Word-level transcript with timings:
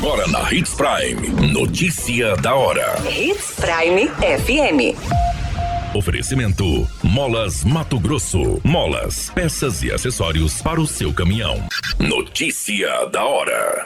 Agora 0.00 0.26
na 0.28 0.50
Hits 0.50 0.72
Prime. 0.72 1.28
Notícia 1.52 2.34
da 2.36 2.54
hora. 2.54 2.96
Hits 3.06 3.52
Prime 3.56 4.08
FM. 4.08 4.96
Oferecimento: 5.94 6.88
Molas 7.02 7.62
Mato 7.64 8.00
Grosso. 8.00 8.62
Molas, 8.64 9.28
peças 9.34 9.82
e 9.82 9.92
acessórios 9.92 10.62
para 10.62 10.80
o 10.80 10.86
seu 10.86 11.12
caminhão. 11.12 11.62
Notícia 11.98 13.04
da 13.12 13.22
hora. 13.22 13.84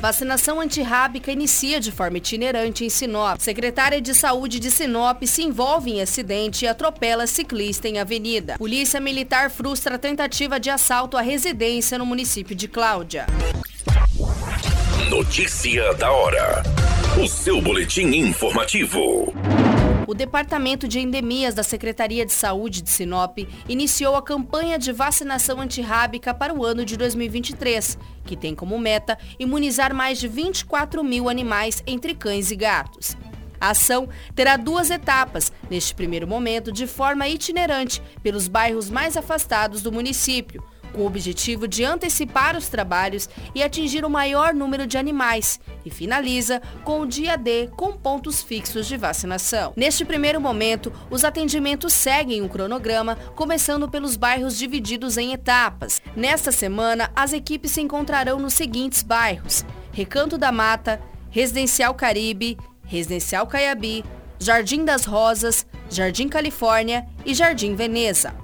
Vacinação 0.00 0.60
antirrábica 0.60 1.30
inicia 1.30 1.78
de 1.78 1.92
forma 1.92 2.18
itinerante 2.18 2.84
em 2.84 2.88
Sinop. 2.88 3.38
Secretária 3.38 4.00
de 4.00 4.12
Saúde 4.12 4.58
de 4.58 4.72
Sinop 4.72 5.22
se 5.22 5.44
envolve 5.44 5.92
em 5.92 6.02
acidente 6.02 6.64
e 6.64 6.68
atropela 6.68 7.28
ciclista 7.28 7.86
em 7.86 8.00
avenida. 8.00 8.58
Polícia 8.58 8.98
Militar 8.98 9.50
frustra 9.50 9.94
a 9.94 9.98
tentativa 9.98 10.58
de 10.58 10.68
assalto 10.68 11.16
à 11.16 11.20
residência 11.20 11.96
no 11.96 12.04
município 12.04 12.56
de 12.56 12.66
Cláudia. 12.66 13.26
Notícia 15.20 15.92
da 15.96 16.10
hora. 16.10 16.62
O 17.22 17.28
seu 17.28 17.60
boletim 17.60 18.06
informativo. 18.06 19.34
O 20.06 20.14
Departamento 20.14 20.88
de 20.88 20.98
Endemias 20.98 21.52
da 21.52 21.62
Secretaria 21.62 22.24
de 22.24 22.32
Saúde 22.32 22.80
de 22.80 22.88
Sinop 22.88 23.36
iniciou 23.68 24.16
a 24.16 24.22
campanha 24.22 24.78
de 24.78 24.92
vacinação 24.92 25.60
antirrábica 25.60 26.32
para 26.32 26.54
o 26.54 26.64
ano 26.64 26.86
de 26.86 26.96
2023, 26.96 27.98
que 28.24 28.34
tem 28.34 28.54
como 28.54 28.78
meta 28.78 29.18
imunizar 29.38 29.94
mais 29.94 30.18
de 30.18 30.26
24 30.26 31.04
mil 31.04 31.28
animais 31.28 31.82
entre 31.86 32.14
cães 32.14 32.50
e 32.50 32.56
gatos. 32.56 33.14
A 33.60 33.70
ação 33.72 34.08
terá 34.34 34.56
duas 34.56 34.90
etapas, 34.90 35.52
neste 35.68 35.94
primeiro 35.94 36.26
momento 36.26 36.72
de 36.72 36.86
forma 36.86 37.28
itinerante, 37.28 38.02
pelos 38.22 38.48
bairros 38.48 38.88
mais 38.88 39.18
afastados 39.18 39.82
do 39.82 39.92
município, 39.92 40.64
com 40.90 41.02
o 41.02 41.06
objetivo 41.06 41.66
de 41.66 41.84
antecipar 41.84 42.56
os 42.56 42.68
trabalhos 42.68 43.28
e 43.54 43.62
atingir 43.62 44.04
o 44.04 44.10
maior 44.10 44.52
número 44.54 44.86
de 44.86 44.98
animais, 44.98 45.60
e 45.84 45.90
finaliza 45.90 46.60
com 46.84 47.00
o 47.00 47.06
dia 47.06 47.36
D 47.36 47.68
com 47.76 47.92
pontos 47.92 48.42
fixos 48.42 48.86
de 48.86 48.96
vacinação. 48.96 49.72
Neste 49.76 50.04
primeiro 50.04 50.40
momento, 50.40 50.92
os 51.10 51.24
atendimentos 51.24 51.92
seguem 51.92 52.42
um 52.42 52.48
cronograma, 52.48 53.16
começando 53.34 53.88
pelos 53.88 54.16
bairros 54.16 54.56
divididos 54.56 55.16
em 55.16 55.32
etapas. 55.32 56.00
Nesta 56.14 56.52
semana, 56.52 57.10
as 57.14 57.32
equipes 57.32 57.70
se 57.70 57.80
encontrarão 57.80 58.38
nos 58.38 58.54
seguintes 58.54 59.02
bairros: 59.02 59.64
Recanto 59.92 60.36
da 60.36 60.52
Mata, 60.52 61.00
Residencial 61.30 61.94
Caribe, 61.94 62.58
Residencial 62.84 63.46
Caiabi, 63.46 64.04
Jardim 64.38 64.84
das 64.84 65.04
Rosas, 65.04 65.66
Jardim 65.88 66.28
Califórnia 66.28 67.06
e 67.24 67.34
Jardim 67.34 67.74
Veneza. 67.74 68.39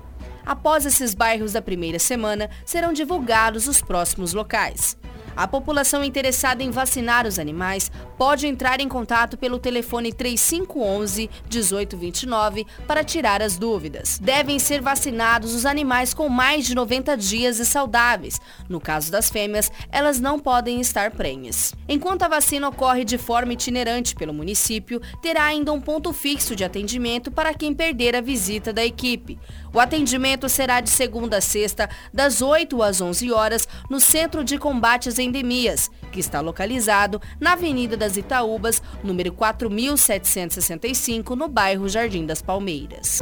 Após 0.46 0.86
esses 0.86 1.12
bairros 1.12 1.54
da 1.54 1.60
primeira 1.60 1.98
semana, 1.98 2.48
serão 2.64 2.92
divulgados 2.92 3.66
os 3.66 3.82
próximos 3.82 4.32
locais. 4.32 4.96
A 5.36 5.46
população 5.46 6.02
interessada 6.02 6.62
em 6.62 6.70
vacinar 6.70 7.26
os 7.26 7.38
animais 7.38 7.92
pode 8.16 8.46
entrar 8.46 8.80
em 8.80 8.88
contato 8.88 9.36
pelo 9.36 9.58
telefone 9.58 10.10
3511 10.10 11.28
1829 11.50 12.66
para 12.86 13.04
tirar 13.04 13.42
as 13.42 13.58
dúvidas. 13.58 14.18
Devem 14.18 14.58
ser 14.58 14.80
vacinados 14.80 15.54
os 15.54 15.66
animais 15.66 16.14
com 16.14 16.30
mais 16.30 16.64
de 16.64 16.74
90 16.74 17.16
dias 17.18 17.58
e 17.58 17.66
saudáveis. 17.66 18.40
No 18.66 18.80
caso 18.80 19.12
das 19.12 19.28
fêmeas, 19.28 19.70
elas 19.92 20.18
não 20.18 20.38
podem 20.38 20.80
estar 20.80 21.10
prenhes. 21.10 21.74
Enquanto 21.86 22.22
a 22.22 22.28
vacina 22.28 22.68
ocorre 22.68 23.04
de 23.04 23.18
forma 23.18 23.52
itinerante 23.52 24.14
pelo 24.14 24.32
município, 24.32 25.02
terá 25.20 25.44
ainda 25.44 25.70
um 25.70 25.80
ponto 25.80 26.14
fixo 26.14 26.56
de 26.56 26.64
atendimento 26.64 27.30
para 27.30 27.52
quem 27.52 27.74
perder 27.74 28.16
a 28.16 28.22
visita 28.22 28.72
da 28.72 28.84
equipe. 28.84 29.38
O 29.76 29.80
atendimento 29.80 30.48
será 30.48 30.80
de 30.80 30.88
segunda 30.88 31.36
a 31.36 31.40
sexta, 31.42 31.90
das 32.10 32.40
8 32.40 32.82
às 32.82 33.02
11 33.02 33.30
horas, 33.30 33.68
no 33.90 34.00
Centro 34.00 34.42
de 34.42 34.56
Combate 34.56 35.10
às 35.10 35.18
Endemias, 35.26 35.90
que 36.10 36.20
está 36.20 36.40
localizado 36.40 37.20
na 37.40 37.52
Avenida 37.52 37.96
das 37.96 38.16
Itaúbas, 38.16 38.82
número 39.02 39.32
4765, 39.32 41.36
no 41.36 41.48
bairro 41.48 41.88
Jardim 41.88 42.24
das 42.24 42.40
Palmeiras. 42.40 43.18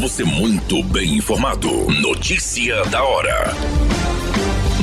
Você 0.00 0.22
muito 0.22 0.82
bem 0.84 1.16
informado. 1.16 1.68
Notícia 2.00 2.84
da 2.86 3.02
hora. 3.02 3.52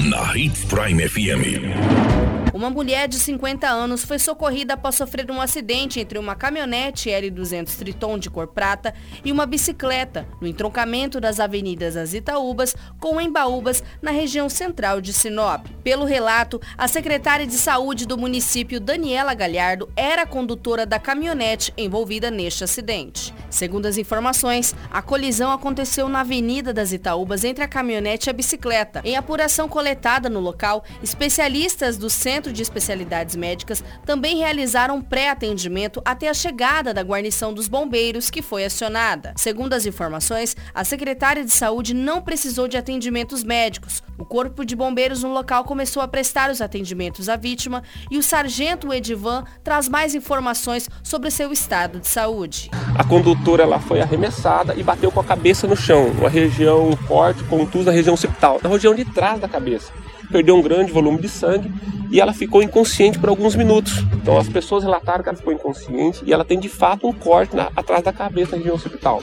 Na 0.10 0.36
Hits 0.36 0.66
Prime 0.66 1.08
FM. 1.08 2.41
Uma 2.54 2.70
mulher 2.70 3.08
de 3.08 3.18
50 3.18 3.66
anos 3.66 4.04
foi 4.04 4.20
socorrida 4.20 4.74
após 4.74 4.96
sofrer 4.96 5.32
um 5.32 5.40
acidente 5.40 6.02
entre 6.02 6.20
uma 6.20 6.36
caminhonete 6.36 7.10
L200 7.10 7.78
Triton 7.78 8.20
de 8.20 8.30
cor 8.30 8.48
prata 8.48 8.94
e 9.24 9.32
uma 9.32 9.46
bicicleta 9.46 10.28
no 10.42 10.48
entroncamento 10.48 11.22
das 11.22 11.40
avenidas 11.40 11.96
das 11.96 12.14
Itaúbas 12.14 12.76
com 13.00 13.22
Embaúbas, 13.22 13.84
na 14.02 14.12
região 14.12 14.50
central 14.50 15.00
de 15.00 15.14
Sinop. 15.14 15.66
Pelo 15.84 16.04
relato, 16.04 16.62
a 16.78 16.88
secretária 16.88 17.48
de 17.48 17.54
saúde 17.54 18.06
do 18.06 18.18
município, 18.18 18.80
Daniela 18.80 19.34
Galhardo, 19.34 19.90
era 19.96 20.26
condutora 20.26 20.86
da 20.86 21.00
caminhonete 21.00 21.74
envolvida 21.78 22.30
neste 22.30 22.64
acidente. 22.64 23.34
Segundo 23.50 23.86
as 23.86 23.98
informações, 23.98 24.76
a 24.92 25.02
colisão 25.02 25.52
aconteceu 25.52 26.10
na 26.10 26.22
Avenida 26.22 26.74
das 26.74 26.92
Itaúbas 26.92 27.44
entre 27.44 27.64
a 27.64 27.68
caminhonete 27.68 28.28
e 28.28 28.32
a 28.32 28.34
bicicleta. 28.34 29.02
Em 29.04 29.16
apuração 29.16 29.70
coletada 29.70 30.30
no 30.30 30.40
local, 30.40 30.84
especialistas 31.02 31.98
do 31.98 32.10
Centro 32.10 32.41
Centro 32.42 32.54
de 32.54 32.64
Especialidades 32.64 33.36
Médicas 33.36 33.84
também 34.04 34.38
realizaram 34.38 35.00
pré-atendimento 35.00 36.02
até 36.04 36.28
a 36.28 36.34
chegada 36.34 36.92
da 36.92 37.04
guarnição 37.04 37.54
dos 37.54 37.68
bombeiros, 37.68 38.32
que 38.32 38.42
foi 38.42 38.66
acionada. 38.66 39.34
Segundo 39.38 39.74
as 39.74 39.86
informações, 39.86 40.58
a 40.74 40.84
secretária 40.84 41.46
de 41.46 41.52
Saúde 41.52 41.94
não 41.94 42.20
precisou 42.20 42.68
de 42.68 42.78
atendimentos 42.78 43.44
médicos. 43.44 44.02
O 44.18 44.26
Corpo 44.26 44.66
de 44.66 44.76
Bombeiros 44.76 45.22
no 45.22 45.32
local 45.32 45.64
começou 45.66 46.02
a 46.02 46.08
prestar 46.08 46.50
os 46.50 46.62
atendimentos 46.62 47.30
à 47.30 47.36
vítima 47.36 47.84
e 48.10 48.18
o 48.18 48.24
sargento 48.24 48.92
Edivan 48.92 49.44
traz 49.64 49.88
mais 49.88 50.16
informações 50.16 50.90
sobre 51.04 51.30
seu 51.30 51.52
estado 51.52 52.00
de 52.00 52.08
saúde. 52.08 52.72
A 52.98 53.04
condutora 53.04 53.62
ela 53.62 53.80
foi 53.80 54.02
arremessada 54.02 54.74
e 54.76 54.82
bateu 54.82 55.12
com 55.12 55.20
a 55.20 55.24
cabeça 55.24 55.68
no 55.68 55.76
chão, 55.76 56.08
uma 56.08 56.30
região 56.30 56.98
forte, 57.08 57.44
contusa, 57.44 57.92
região 57.92 58.16
occipital, 58.16 58.60
na 58.64 58.70
região 58.70 58.96
de 58.96 59.06
trás 59.06 59.40
da 59.40 59.48
cabeça 59.48 59.94
perdeu 60.32 60.56
um 60.56 60.62
grande 60.62 60.92
volume 60.92 61.20
de 61.20 61.30
sangue 61.30 61.72
e 62.10 62.20
ela 62.20 62.34
ficou 62.34 62.64
inconsciente 62.64 63.20
por 63.20 63.30
alguns 63.30 63.56
minutos. 63.56 64.00
Então 64.14 64.38
as 64.38 64.50
pessoas 64.50 64.84
relataram 64.84 65.24
que 65.24 65.30
ela 65.30 65.38
ficou 65.38 65.54
inconsciente 65.54 66.22
e 66.26 66.34
ela 66.34 66.44
tem 66.44 66.60
de 66.60 66.70
fato 66.70 67.08
um 67.08 67.14
corte 67.14 67.56
na, 67.56 67.72
atrás 67.76 68.04
da 68.04 68.12
cabeça 68.12 68.52
na 68.52 68.58
região 68.58 68.76
hospital. 68.76 69.22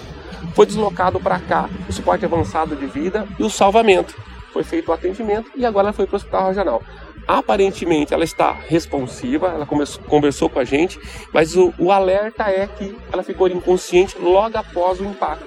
Foi 0.55 0.67
deslocado 0.67 1.21
para 1.21 1.39
cá 1.39 1.69
o 1.89 1.93
suporte 1.93 2.25
avançado 2.25 2.77
de 2.77 2.87
vida 2.87 3.27
e 3.39 3.43
o 3.43 3.51
salvamento. 3.51 4.15
Foi 4.53 4.65
feito 4.65 4.89
o 4.89 4.93
atendimento 4.93 5.51
e 5.55 5.65
agora 5.65 5.89
ela 5.89 5.93
foi 5.93 6.07
para 6.07 6.15
o 6.15 6.17
hospital 6.17 6.49
regional. 6.49 6.83
Aparentemente 7.27 8.15
ela 8.15 8.25
está 8.25 8.53
responsiva, 8.53 9.49
ela 9.49 9.67
conversou 9.67 10.49
com 10.49 10.59
a 10.59 10.65
gente, 10.65 10.99
mas 11.31 11.55
o, 11.55 11.75
o 11.79 11.93
alerta 11.93 12.45
é 12.45 12.67
que 12.67 12.97
ela 13.13 13.23
ficou 13.23 13.49
inconsciente 13.49 14.17
logo 14.19 14.57
após 14.57 14.99
o 14.99 15.05
impacto. 15.05 15.47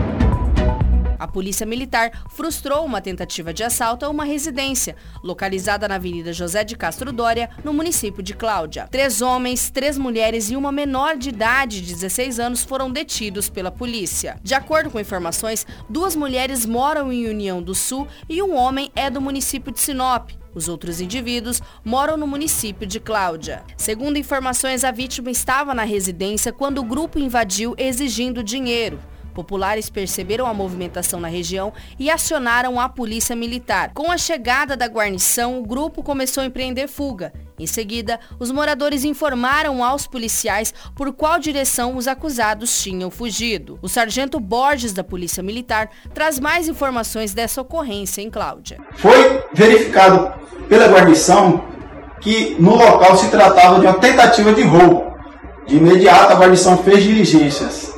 A 1.21 1.27
Polícia 1.27 1.67
Militar 1.67 2.23
frustrou 2.31 2.83
uma 2.83 2.99
tentativa 2.99 3.53
de 3.53 3.63
assalto 3.63 4.03
a 4.03 4.09
uma 4.09 4.25
residência, 4.25 4.95
localizada 5.23 5.87
na 5.87 5.93
Avenida 5.93 6.33
José 6.33 6.63
de 6.63 6.75
Castro 6.75 7.13
Dória, 7.13 7.47
no 7.63 7.71
município 7.71 8.23
de 8.23 8.33
Cláudia. 8.33 8.87
Três 8.89 9.21
homens, 9.21 9.69
três 9.69 9.99
mulheres 9.99 10.49
e 10.49 10.55
uma 10.55 10.71
menor 10.71 11.15
de 11.15 11.29
idade 11.29 11.79
de 11.81 11.93
16 11.93 12.39
anos 12.39 12.63
foram 12.63 12.89
detidos 12.89 13.51
pela 13.51 13.69
polícia. 13.69 14.39
De 14.41 14.55
acordo 14.55 14.89
com 14.89 14.99
informações, 14.99 15.63
duas 15.87 16.15
mulheres 16.15 16.65
moram 16.65 17.13
em 17.13 17.29
União 17.29 17.61
do 17.61 17.75
Sul 17.75 18.07
e 18.27 18.41
um 18.41 18.55
homem 18.55 18.91
é 18.95 19.07
do 19.07 19.21
município 19.21 19.71
de 19.71 19.79
Sinop. 19.79 20.31
Os 20.55 20.67
outros 20.67 20.99
indivíduos 20.99 21.61
moram 21.85 22.17
no 22.17 22.25
município 22.25 22.87
de 22.87 22.99
Cláudia. 22.99 23.63
Segundo 23.77 24.17
informações, 24.17 24.83
a 24.83 24.89
vítima 24.89 25.29
estava 25.29 25.75
na 25.75 25.83
residência 25.83 26.51
quando 26.51 26.79
o 26.79 26.83
grupo 26.83 27.19
invadiu 27.19 27.75
exigindo 27.77 28.43
dinheiro. 28.43 28.99
Populares 29.33 29.89
perceberam 29.89 30.45
a 30.45 30.53
movimentação 30.53 31.19
na 31.19 31.27
região 31.27 31.73
e 31.97 32.09
acionaram 32.09 32.79
a 32.79 32.89
polícia 32.89 33.35
militar. 33.35 33.91
Com 33.93 34.11
a 34.11 34.17
chegada 34.17 34.77
da 34.77 34.87
guarnição, 34.87 35.59
o 35.59 35.65
grupo 35.65 36.03
começou 36.03 36.43
a 36.43 36.45
empreender 36.45 36.87
fuga. 36.87 37.33
Em 37.59 37.67
seguida, 37.67 38.19
os 38.39 38.49
moradores 38.51 39.03
informaram 39.03 39.83
aos 39.83 40.07
policiais 40.07 40.73
por 40.95 41.13
qual 41.13 41.37
direção 41.37 41.95
os 41.95 42.07
acusados 42.07 42.81
tinham 42.81 43.11
fugido. 43.11 43.77
O 43.83 43.87
sargento 43.87 44.39
Borges 44.39 44.93
da 44.93 45.03
Polícia 45.03 45.43
Militar 45.43 45.89
traz 46.13 46.39
mais 46.39 46.67
informações 46.67 47.33
dessa 47.33 47.61
ocorrência 47.61 48.21
em 48.21 48.31
Cláudia. 48.31 48.79
Foi 48.95 49.43
verificado 49.53 50.33
pela 50.67 50.87
guarnição 50.87 51.63
que 52.19 52.55
no 52.59 52.75
local 52.75 53.15
se 53.17 53.29
tratava 53.29 53.79
de 53.79 53.85
uma 53.85 53.99
tentativa 53.99 54.53
de 54.53 54.63
roubo. 54.63 55.11
De 55.67 55.77
imediato, 55.77 56.33
a 56.33 56.35
guarnição 56.35 56.77
fez 56.77 57.03
diligências. 57.03 57.90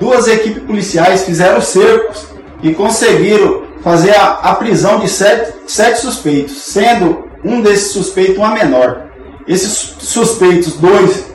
Duas 0.00 0.26
equipes 0.26 0.62
policiais 0.62 1.24
fizeram 1.24 1.60
cercos 1.60 2.26
e 2.62 2.72
conseguiram 2.72 3.64
fazer 3.82 4.14
a, 4.16 4.40
a 4.42 4.54
prisão 4.54 4.98
de 4.98 5.08
sete, 5.08 5.52
sete 5.66 6.00
suspeitos, 6.00 6.56
sendo 6.62 7.24
um 7.44 7.60
desses 7.60 7.92
suspeitos 7.92 8.38
uma 8.38 8.54
menor. 8.54 9.10
Esses 9.46 9.96
suspeitos, 9.98 10.74
dois, 10.74 11.26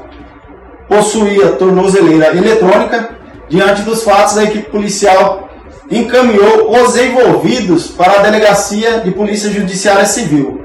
possuía 0.88 1.52
tornozeleira 1.54 2.36
eletrônica. 2.36 3.16
Diante 3.48 3.84
dos 3.84 4.04
fatos, 4.04 4.38
a 4.38 4.44
equipe 4.44 4.72
policial 4.72 5.48
encaminhou 5.92 6.76
os 6.82 6.98
envolvidos 6.98 7.88
para 7.88 8.20
a 8.20 8.24
Delegacia 8.24 9.02
de 9.02 9.12
Polícia 9.12 9.52
Judiciária 9.52 10.06
Civil. 10.06 10.65